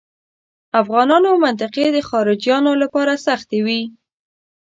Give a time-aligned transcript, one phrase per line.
[0.81, 3.81] افغانانو منطقې د خارجیانو لپاره سختې وې.